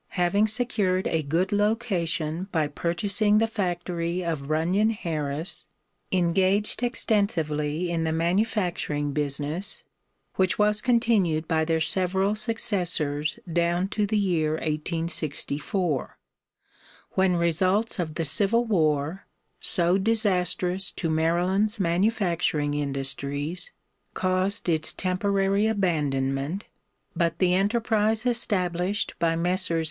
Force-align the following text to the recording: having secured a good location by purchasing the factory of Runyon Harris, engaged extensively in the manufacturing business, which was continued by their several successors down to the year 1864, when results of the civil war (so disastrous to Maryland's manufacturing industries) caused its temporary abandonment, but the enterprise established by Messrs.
having 0.15 0.47
secured 0.47 1.05
a 1.07 1.21
good 1.21 1.51
location 1.51 2.47
by 2.51 2.67
purchasing 2.67 3.37
the 3.37 3.45
factory 3.45 4.25
of 4.25 4.49
Runyon 4.49 4.89
Harris, 4.89 5.67
engaged 6.11 6.81
extensively 6.81 7.91
in 7.91 8.03
the 8.03 8.11
manufacturing 8.11 9.11
business, 9.11 9.83
which 10.37 10.57
was 10.57 10.81
continued 10.81 11.47
by 11.47 11.63
their 11.63 11.79
several 11.79 12.33
successors 12.33 13.37
down 13.53 13.89
to 13.89 14.07
the 14.07 14.17
year 14.17 14.53
1864, 14.53 16.17
when 17.11 17.35
results 17.35 17.99
of 17.99 18.15
the 18.15 18.25
civil 18.25 18.65
war 18.65 19.27
(so 19.59 19.99
disastrous 19.99 20.91
to 20.93 21.11
Maryland's 21.11 21.79
manufacturing 21.79 22.73
industries) 22.73 23.69
caused 24.15 24.67
its 24.67 24.93
temporary 24.93 25.67
abandonment, 25.67 26.65
but 27.15 27.37
the 27.37 27.53
enterprise 27.53 28.25
established 28.25 29.13
by 29.19 29.35
Messrs. 29.35 29.79